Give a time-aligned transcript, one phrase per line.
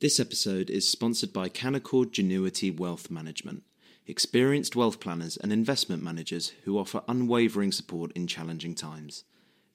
[0.00, 3.64] This episode is sponsored by Canaccord Genuity Wealth Management,
[4.06, 9.24] experienced wealth planners and investment managers who offer unwavering support in challenging times.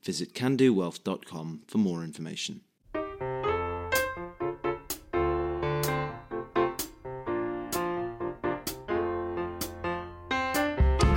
[0.02, 2.62] Visit candowealth.com for more information.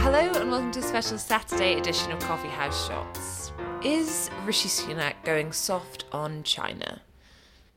[0.02, 3.52] Hello and welcome to a special Saturday edition of Coffee House Shots.
[3.84, 7.02] Is Rishi Sunak going soft on China?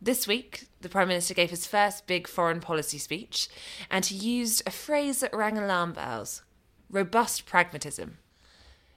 [0.02, 3.50] This week, the Prime Minister gave his first big foreign policy speech,
[3.92, 6.42] and he used a phrase that rang alarm bells
[6.90, 8.18] robust pragmatism.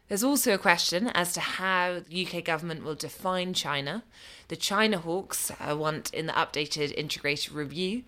[0.08, 4.04] There's also a question as to how the UK government will define China.
[4.48, 8.04] The China hawks uh, want, in the updated integrated review,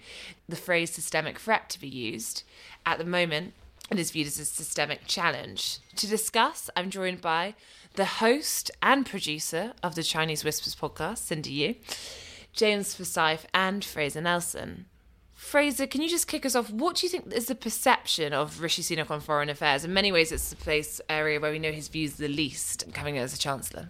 [0.48, 2.45] the phrase systemic threat to be used.
[2.87, 3.54] At the moment,
[3.90, 5.79] it is viewed as a systemic challenge.
[5.96, 7.54] To discuss, I'm joined by
[7.95, 11.74] the host and producer of the Chinese Whispers podcast, Cindy Yu,
[12.54, 14.86] James Forsyth, and Fraser Nelson.
[15.34, 16.70] Fraser, can you just kick us off?
[16.70, 19.84] What do you think is the perception of Rishi Sunak on foreign affairs?
[19.84, 23.18] In many ways, it's the place area where we know his views the least, coming
[23.18, 23.88] as a chancellor.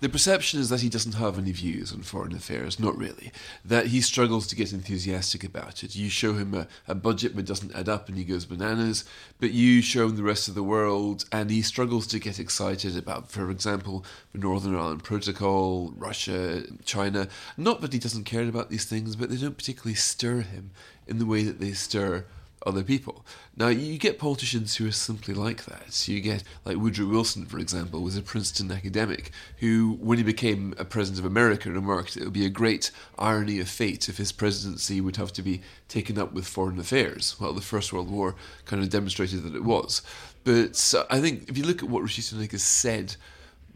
[0.00, 3.32] The perception is that he doesn't have any views on foreign affairs, not really.
[3.64, 5.96] That he struggles to get enthusiastic about it.
[5.96, 9.04] You show him a, a budget that doesn't add up and he goes bananas,
[9.40, 12.96] but you show him the rest of the world and he struggles to get excited
[12.96, 17.26] about, for example, the Northern Ireland Protocol, Russia, China.
[17.56, 20.70] Not that he doesn't care about these things, but they don't particularly stir him
[21.08, 22.24] in the way that they stir
[22.66, 23.24] other people.
[23.56, 26.08] Now, you get politicians who are simply like that.
[26.08, 30.74] You get, like Woodrow Wilson, for example, was a Princeton academic who, when he became
[30.78, 34.32] a president of America, remarked it would be a great irony of fate if his
[34.32, 37.36] presidency would have to be taken up with foreign affairs.
[37.40, 40.02] Well, the First World War kind of demonstrated that it was.
[40.44, 43.16] But uh, I think if you look at what Rishi Sunak has said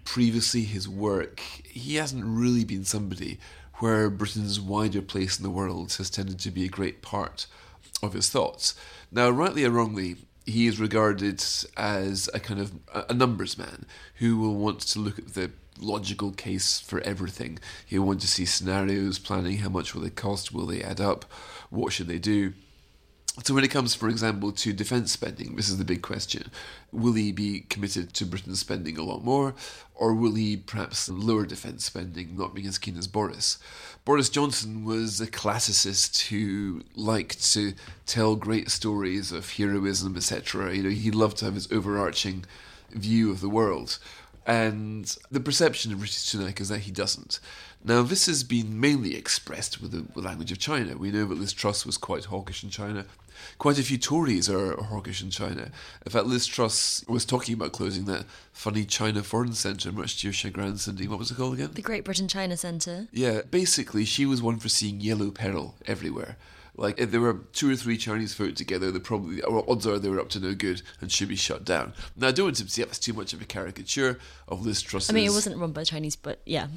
[0.04, 3.38] previously, his work, he hasn't really been somebody
[3.76, 7.46] where Britain's wider place in the world has tended to be a great part
[8.02, 8.74] of his thoughts.
[9.10, 11.42] Now, rightly or wrongly, he is regarded
[11.76, 12.72] as a kind of
[13.08, 17.58] a numbers man who will want to look at the logical case for everything.
[17.86, 21.24] He'll want to see scenarios, planning how much will they cost, will they add up,
[21.70, 22.54] what should they do.
[23.42, 26.50] So, when it comes, for example, to defence spending, this is the big question.
[26.92, 29.54] Will he be committed to Britain spending a lot more,
[29.94, 33.56] or will he perhaps lower defence spending, not being as keen as Boris?
[34.04, 37.72] Boris Johnson was a classicist who liked to
[38.04, 40.74] tell great stories of heroism, etc.
[40.76, 42.44] You know, he loved to have his overarching
[42.90, 43.98] view of the world.
[44.44, 47.38] And the perception of Rishi Sunak is that he doesn't.
[47.84, 50.96] Now, this has been mainly expressed with the language of China.
[50.96, 53.06] We know that Liz Truss was quite hawkish in China.
[53.58, 55.70] Quite a few Tories are hawkish in China.
[56.04, 60.28] In fact, Liz Truss was talking about closing that funny China Foreign Centre, much to
[60.28, 61.08] your chagrin, Cindy.
[61.08, 61.70] What was it called again?
[61.72, 63.08] The Great Britain China Centre.
[63.12, 66.36] Yeah, basically, she was one for seeing yellow peril everywhere.
[66.74, 69.98] Like if there were two or three Chinese folk together, the probably well, odds are
[69.98, 71.92] they were up to no good and should be shut down.
[72.16, 75.10] Now, I don't want to see that's too much of a caricature of Liz Truss.
[75.10, 76.68] I mean, it wasn't run by Chinese, but yeah.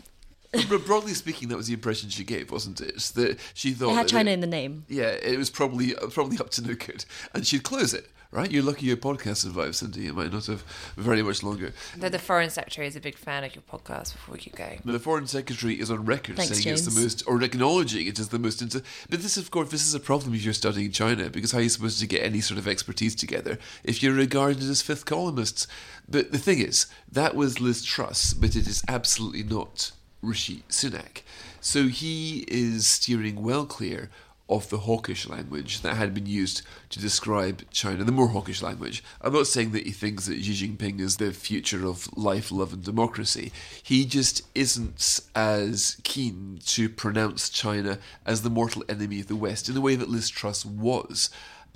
[0.70, 2.96] but broadly speaking, that was the impression she gave, wasn't it?
[3.16, 4.86] That she thought it had China it, in the name.
[4.88, 8.10] Yeah, it was probably uh, probably up to no good, and she'd close it.
[8.36, 10.08] Right, you're lucky your podcast survived, Cindy.
[10.08, 10.62] It might not have
[10.98, 11.72] very much longer.
[11.96, 14.12] Though the Foreign Secretary is a big fan of your podcast.
[14.12, 16.86] Before we keep going, the Foreign Secretary is on record Thanks, saying James.
[16.86, 18.62] it's the most, or acknowledging it is the most.
[18.62, 21.60] Inter- but this, of course, this is a problem if you're studying China because how
[21.60, 25.06] are you supposed to get any sort of expertise together if you're regarded as fifth
[25.06, 25.66] columnists?
[26.10, 29.94] But the thing is, that was Liz Truss, but it is absolutely not
[30.26, 31.22] Rishi Sunak.
[31.62, 34.10] So he is steering well clear
[34.48, 39.04] of the hawkish language that had been used to describe China, the more hawkish language.
[39.22, 42.72] I'm not saying that he thinks that Xi Jinping is the future of life, love,
[42.74, 43.52] and democracy.
[43.82, 49.68] He just isn't as keen to pronounce China as the mortal enemy of the West
[49.68, 51.32] in the way that Liz Truss was.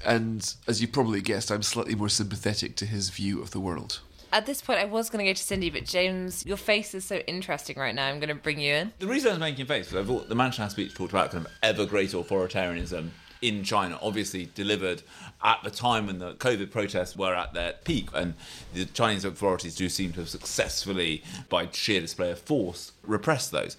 [0.05, 4.01] And as you probably guessed, I'm slightly more sympathetic to his view of the world.
[4.31, 7.05] At this point, I was going to go to Cindy, but James, your face is
[7.05, 8.07] so interesting right now.
[8.07, 8.93] I'm going to bring you in.
[8.99, 11.45] The reason I was making face was thought the Mansion House speech talked about kind
[11.45, 13.09] of ever greater authoritarianism
[13.41, 15.01] in China, obviously delivered
[15.43, 18.33] at the time when the COVID protests were at their peak, and
[18.73, 23.77] the Chinese authorities do seem to have successfully, by sheer display of force, repressed those.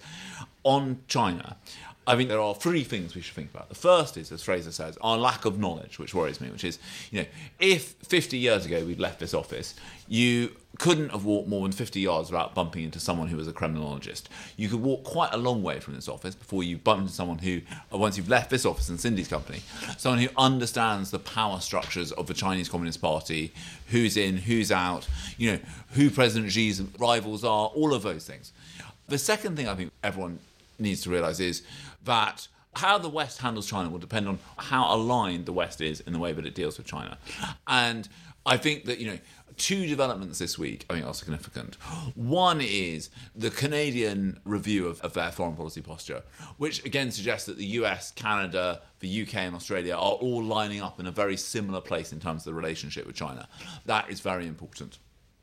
[0.63, 1.57] On China,
[2.07, 3.69] I think there are three things we should think about.
[3.69, 6.79] The first is, as Fraser says, our lack of knowledge, which worries me, which is,
[7.11, 7.27] you know,
[7.59, 9.75] if 50 years ago we'd left this office,
[10.07, 13.53] you couldn't have walked more than 50 yards without bumping into someone who was a
[13.53, 14.23] Kremlinologist.
[14.57, 17.37] You could walk quite a long way from this office before you bump into someone
[17.37, 17.61] who,
[17.91, 19.61] once you've left this office in Cindy's company,
[19.97, 23.53] someone who understands the power structures of the Chinese Communist Party,
[23.87, 25.07] who's in, who's out,
[25.37, 25.59] you know,
[25.91, 28.53] who President Xi's rivals are, all of those things.
[29.07, 30.39] The second thing I think everyone
[30.81, 31.63] needs to realize is
[32.03, 36.13] that how the West handles China will depend on how aligned the West is in
[36.13, 37.17] the way that it deals with China.
[37.67, 38.07] And
[38.45, 39.19] I think that, you know,
[39.57, 41.75] two developments this week I think are significant.
[42.15, 46.23] One is the Canadian review of, of, their foreign policy posture,
[46.57, 50.99] which again suggests that the US, Canada, the UK, and Australia are all lining up
[50.99, 53.47] in a very similar place in terms of the relationship with China.
[53.85, 54.97] That is very important.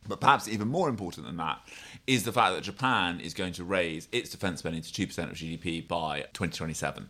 [0.08, 1.60] But perhaps even more important than that
[2.06, 5.36] is the fact that Japan is going to raise its defense spending to 2% of
[5.36, 7.08] GDP by 2027.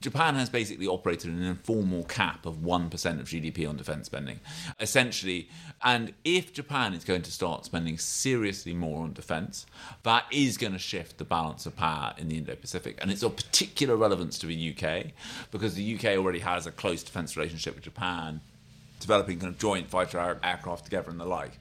[0.00, 2.84] Japan has basically operated an informal cap of 1%
[3.20, 4.40] of GDP on defense spending,
[4.78, 5.48] essentially.
[5.82, 9.64] And if Japan is going to start spending seriously more on defense,
[10.02, 12.98] that is going to shift the balance of power in the Indo Pacific.
[13.00, 15.12] And it's of particular relevance to the UK
[15.50, 18.42] because the UK already has a close defense relationship with Japan,
[19.00, 21.58] developing kind of joint fighter aircraft together and the like.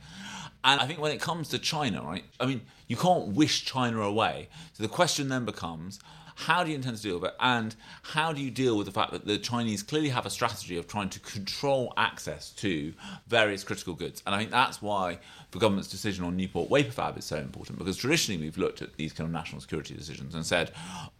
[0.64, 4.02] And I think when it comes to China, right, I mean, you can't wish China
[4.02, 4.50] away.
[4.74, 6.00] So the question then becomes
[6.36, 7.36] how do you intend to deal with it?
[7.40, 10.78] And how do you deal with the fact that the Chinese clearly have a strategy
[10.78, 12.94] of trying to control access to
[13.28, 14.22] various critical goods?
[14.26, 15.20] And I think that's why
[15.52, 18.98] the government's decision on Newport Wafer Fab is so important because traditionally we've looked at
[18.98, 20.72] these kind of national security decisions and said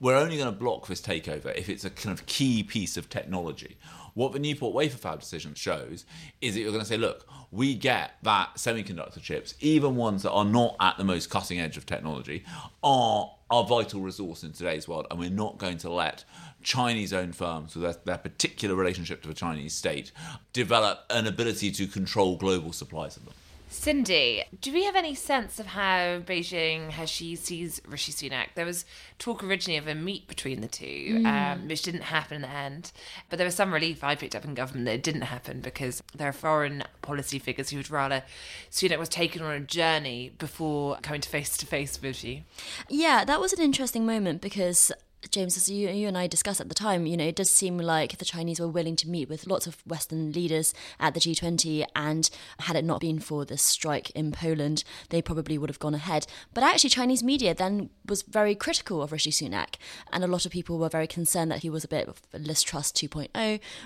[0.02, 3.10] we're only going to block this takeover if it's a kind of key piece of
[3.10, 3.78] technology.
[4.16, 6.06] What the Newport Wafer Fab decision shows
[6.40, 10.32] is that you're going to say, look, we get that semiconductor chips, even ones that
[10.32, 12.46] are not at the most cutting edge of technology,
[12.82, 16.24] are a vital resource in today's world, and we're not going to let
[16.64, 20.14] Chinese owned firms with their, their, particular relationship to the Chinese state
[20.54, 23.34] develop an ability to control global supplies of them.
[23.76, 28.48] Cindy, do we have any sense of how Beijing has she sees Rishi Sunak?
[28.56, 28.86] There was
[29.20, 31.26] talk originally of a meet between the two, mm.
[31.26, 32.92] um, which didn't happen in the end.
[33.30, 36.02] But there was some relief I picked up in government that it didn't happen because
[36.16, 38.24] there are foreign policy figures who would rather
[38.72, 42.42] Sunak was taken on a journey before coming to face to face with you.
[42.90, 44.92] Yeah, that was an interesting moment because
[45.32, 47.78] James, as you, you and I discussed at the time, you know, it does seem
[47.78, 51.86] like the Chinese were willing to meet with lots of Western leaders at the G20,
[51.96, 52.30] and
[52.60, 56.28] had it not been for the strike in Poland, they probably would have gone ahead.
[56.54, 59.76] But actually, Chinese media then was very critical of Rishi Sunak,
[60.12, 62.64] and a lot of people were very concerned that he was a bit of Liz
[62.64, 63.30] Truss 2.0.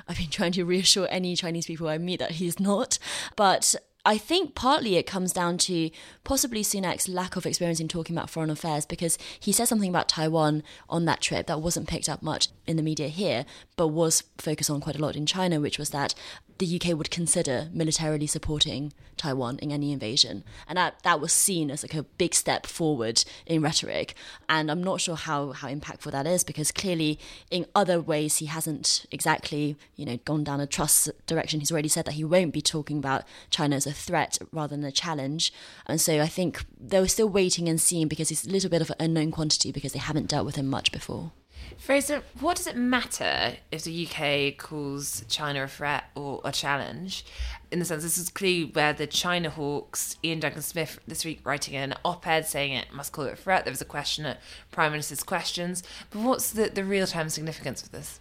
[0.08, 3.00] I've been trying to reassure any Chinese people I meet that he's not,
[3.36, 5.90] but I think partly it comes down to
[6.24, 10.08] possibly Sunak's lack of experience in talking about foreign affairs because he said something about
[10.08, 14.24] Taiwan on that trip that wasn't picked up much in the media here, but was
[14.38, 16.16] focused on quite a lot in China, which was that
[16.60, 20.44] the UK would consider militarily supporting Taiwan in any invasion.
[20.68, 24.14] And that, that was seen as like a big step forward in rhetoric.
[24.48, 27.18] And I'm not sure how, how impactful that is because clearly
[27.50, 31.62] in other ways he hasn't exactly, you know, gone down a Truss direction.
[31.62, 34.86] He's already said that he won't be talking about China as a threat rather than
[34.86, 35.54] a challenge.
[35.88, 38.82] And so I think they were still waiting and seeing because he's a little bit
[38.82, 41.32] of an unknown quantity because they haven't dealt with him much before.
[41.80, 47.26] Fraser, what does it matter if the UK calls China a threat or a challenge?
[47.72, 51.40] In the sense, this is clearly where the China hawks, Iain Duncan Smith this week
[51.46, 53.64] writing an op ed saying it must call it a threat.
[53.64, 54.42] There was a question at
[54.72, 55.82] Prime Minister's questions.
[56.12, 58.20] But what's the, the real time significance of this?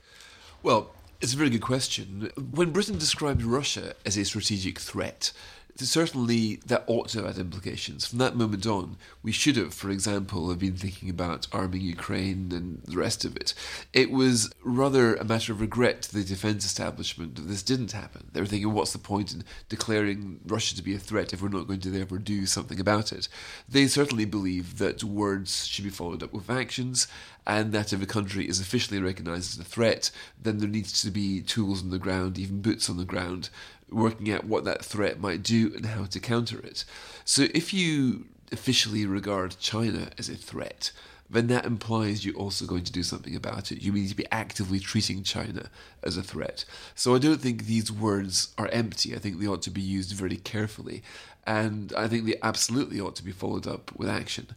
[0.62, 2.30] Well, it's a very good question.
[2.52, 5.32] When Britain described Russia as a strategic threat,
[5.86, 8.06] certainly that ought to have had implications.
[8.06, 12.50] From that moment on, we should have, for example, have been thinking about arming Ukraine
[12.52, 13.54] and the rest of it.
[13.92, 18.28] It was rather a matter of regret to the defence establishment that this didn't happen.
[18.32, 21.48] They were thinking, what's the point in declaring Russia to be a threat if we're
[21.48, 23.28] not going to ever do something about it?
[23.68, 27.06] They certainly believe that words should be followed up with actions,
[27.46, 31.10] and that if a country is officially recognised as a threat, then there needs to
[31.10, 33.48] be tools on the ground, even boots on the ground,
[33.90, 36.84] working out what that threat might do and how to counter it.
[37.24, 40.92] So if you officially regard China as a threat,
[41.30, 43.82] then that implies you're also going to do something about it.
[43.82, 45.68] You need to be actively treating China
[46.02, 46.64] as a threat.
[46.94, 49.14] So I don't think these words are empty.
[49.14, 51.02] I think they ought to be used very carefully.
[51.46, 54.48] And I think they absolutely ought to be followed up with action.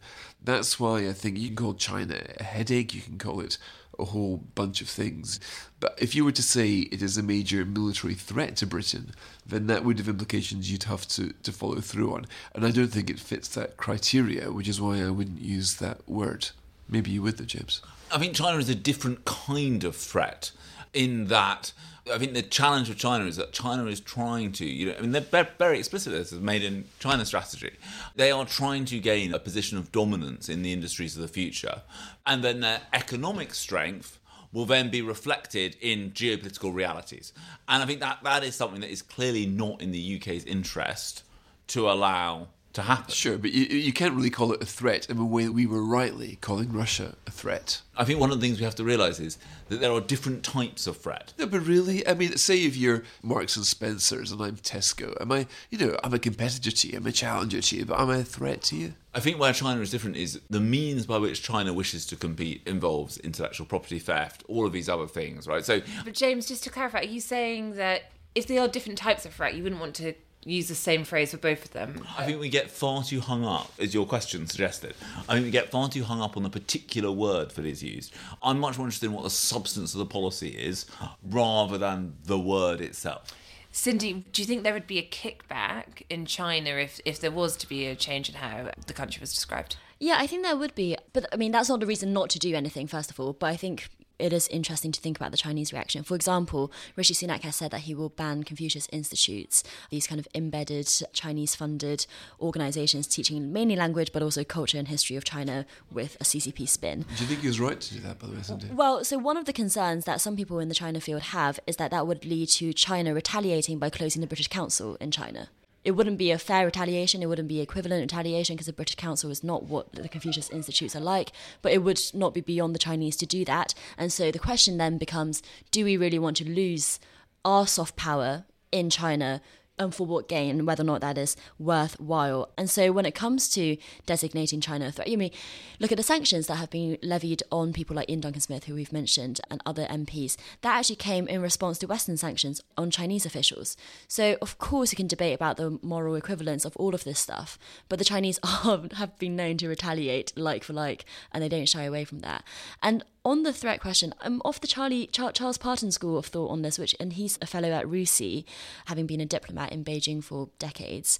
[0.42, 3.58] That's why I think you can call China a headache, you can call it
[4.02, 5.40] a whole bunch of things.
[5.80, 9.14] But if you were to say it is a major military threat to Britain,
[9.46, 12.26] then that would have implications you'd have to, to follow through on.
[12.54, 16.06] And I don't think it fits that criteria, which is why I wouldn't use that
[16.08, 16.50] word.
[16.88, 17.80] Maybe you would, though, James.
[18.12, 20.50] I think China is a different kind of threat
[20.92, 21.72] in that
[22.10, 25.02] I think the challenge with China is that China is trying to, you know, I
[25.02, 26.12] mean, they're very explicit.
[26.12, 27.70] This is made in China strategy.
[28.16, 31.82] They are trying to gain a position of dominance in the industries of the future,
[32.26, 34.18] and then their economic strength
[34.52, 37.32] will then be reflected in geopolitical realities.
[37.68, 41.22] And I think that that is something that is clearly not in the UK's interest
[41.68, 43.12] to allow to happen.
[43.12, 45.66] Sure, but you, you can't really call it a threat in the way that we
[45.66, 47.82] were rightly calling Russia a threat.
[47.96, 49.38] I think one of the things we have to realise is
[49.68, 51.34] that there are different types of threat.
[51.38, 55.32] No, but really, I mean, say if you're Marks and Spencers and I'm Tesco, am
[55.32, 58.10] I, you know, I'm a competitor to you, I'm a challenger to you, but am
[58.10, 58.94] I a threat to you?
[59.14, 62.62] I think where China is different is the means by which China wishes to compete
[62.64, 65.64] involves intellectual property theft, all of these other things, right?
[65.64, 69.26] So, But James, just to clarify, are you saying that if they are different types
[69.26, 70.14] of threat, you wouldn't want to
[70.44, 72.06] use the same phrase for both of them?
[72.16, 74.94] I think we get far too hung up, as your question suggested.
[75.28, 78.12] I think we get far too hung up on the particular word that is used.
[78.42, 80.86] I'm much more interested in what the substance of the policy is
[81.22, 83.32] rather than the word itself.
[83.74, 87.56] Cindy, do you think there would be a kickback in China if, if there was
[87.56, 89.76] to be a change in how the country was described?
[89.98, 90.96] Yeah, I think there would be.
[91.12, 93.32] But I mean, that's not a reason not to do anything, first of all.
[93.32, 96.02] But I think it is interesting to think about the Chinese reaction.
[96.02, 100.28] For example, Rishi Sunak has said that he will ban Confucius Institutes, these kind of
[100.34, 102.06] embedded Chinese funded
[102.40, 107.02] organizations teaching mainly language but also culture and history of China with a CCP spin.
[107.16, 108.68] Do you think he was right to do that, by the way, Cindy?
[108.72, 111.76] Well, so one of the concerns that some people in the China field have is
[111.76, 115.48] that that would lead to China retaliating by closing the British Council in China.
[115.84, 119.30] It wouldn't be a fair retaliation, it wouldn't be equivalent retaliation because the British Council
[119.30, 122.78] is not what the Confucius Institutes are like, but it would not be beyond the
[122.78, 123.74] Chinese to do that.
[123.98, 127.00] And so the question then becomes do we really want to lose
[127.44, 129.42] our soft power in China
[129.82, 132.50] and for what gain, whether or not that is worthwhile.
[132.56, 135.30] And so when it comes to designating China a threat, you mean
[135.78, 138.74] look at the sanctions that have been levied on people like Iain Duncan Smith, who
[138.74, 140.36] we've mentioned, and other MPs.
[140.62, 143.76] That actually came in response to Western sanctions on Chinese officials.
[144.08, 147.58] So of course you can debate about the moral equivalence of all of this stuff,
[147.88, 151.68] but the Chinese are, have been known to retaliate like for like, and they don't
[151.68, 152.44] shy away from that.
[152.82, 156.62] And on the threat question, I'm off the Charlie Charles Parton School of Thought on
[156.62, 158.44] this, which and he's a fellow at RUSI,
[158.86, 161.18] having been a diplomat in Beijing for decades,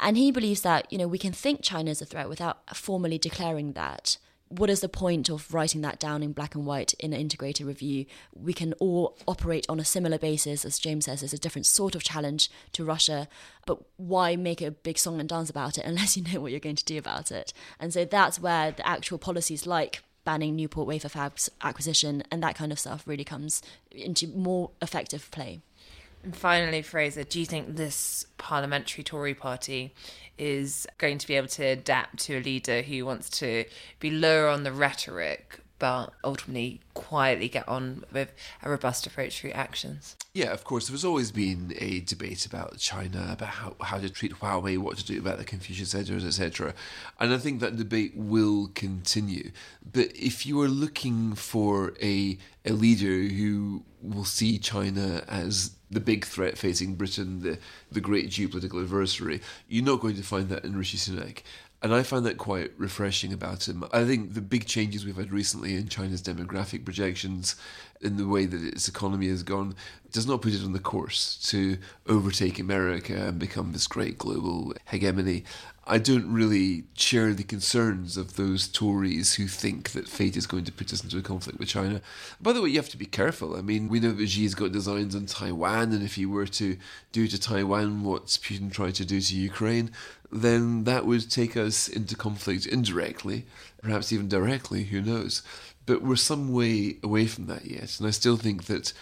[0.00, 3.18] and he believes that you know we can think China is a threat without formally
[3.18, 4.18] declaring that.
[4.48, 7.68] What is the point of writing that down in black and white in an integrated
[7.68, 8.06] review?
[8.34, 11.94] We can all operate on a similar basis, as James says, there's a different sort
[11.94, 13.28] of challenge to Russia,
[13.64, 16.58] but why make a big song and dance about it unless you know what you're
[16.58, 17.52] going to do about it?
[17.78, 22.54] And so that's where the actual policies like banning Newport wafer fabs acquisition and that
[22.54, 25.60] kind of stuff really comes into more effective play.
[26.22, 29.94] And finally, Fraser, do you think this parliamentary Tory party
[30.36, 33.64] is going to be able to adapt to a leader who wants to
[34.00, 38.32] be lower on the rhetoric, but ultimately quietly get on with
[38.62, 40.14] a robust approach through actions?
[40.32, 40.86] Yeah, of course.
[40.86, 45.04] There's always been a debate about China, about how, how to treat Huawei, what to
[45.04, 46.74] do about the Confucius centers, etc.
[47.18, 49.50] And I think that debate will continue.
[49.92, 56.00] But if you are looking for a a leader who will see China as the
[56.00, 57.58] big threat facing Britain, the
[57.90, 61.42] the great geopolitical adversary, you're not going to find that in Rishi Sunak.
[61.82, 63.84] And I find that quite refreshing about him.
[63.90, 67.56] I think the big changes we've had recently in China's demographic projections,
[68.00, 69.74] in the way that its economy has gone,
[70.10, 71.78] does not put it on the course to
[72.08, 75.44] overtake America and become this great global hegemony.
[75.86, 80.64] I don't really share the concerns of those Tories who think that fate is going
[80.64, 82.00] to put us into a conflict with China.
[82.40, 83.56] By the way, you have to be careful.
[83.56, 86.76] I mean, we know that Xi's got designs on Taiwan, and if he were to
[87.12, 89.90] do to Taiwan what Putin tried to do to Ukraine,
[90.30, 93.46] then that would take us into conflict indirectly,
[93.82, 95.42] perhaps even directly, who knows.
[95.90, 98.92] But we're some way away from that yet, and I still think that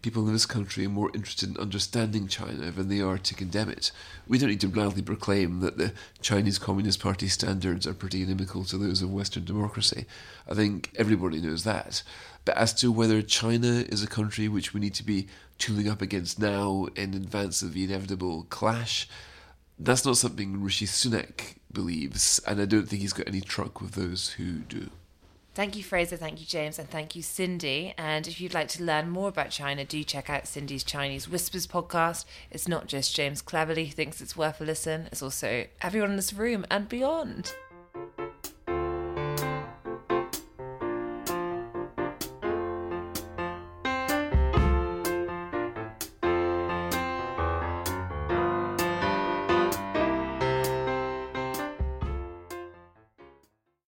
[0.00, 3.68] people in this country are more interested in understanding China than they are to condemn
[3.68, 3.90] it.
[4.28, 8.62] We don't need to loudly proclaim that the Chinese Communist Party standards are pretty inimical
[8.66, 10.06] to those of Western democracy.
[10.48, 12.04] I think everybody knows that.
[12.44, 15.26] But as to whether China is a country which we need to be
[15.58, 19.08] tooling up against now in advance of the inevitable clash,
[19.80, 23.94] that's not something Rishi Sunak believes, and I don't think he's got any truck with
[23.94, 24.90] those who do.
[25.56, 26.18] Thank you, Fraser.
[26.18, 26.78] Thank you, James.
[26.78, 27.94] And thank you, Cindy.
[27.96, 31.66] And if you'd like to learn more about China, do check out Cindy's Chinese Whispers
[31.66, 32.26] podcast.
[32.50, 36.16] It's not just James Cleverly who thinks it's worth a listen, it's also everyone in
[36.16, 37.54] this room and beyond.